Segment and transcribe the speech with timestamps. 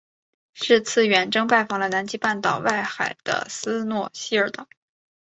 [0.53, 4.67] 是次远征拜访了南极半岛外海的斯诺希尔岛。